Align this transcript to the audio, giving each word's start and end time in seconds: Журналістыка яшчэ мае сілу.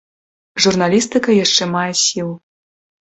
Журналістыка 0.65 1.35
яшчэ 1.43 1.63
мае 1.75 1.87
сілу. 2.05 2.33